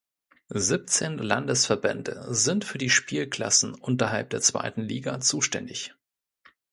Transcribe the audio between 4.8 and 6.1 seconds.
Liga zuständig.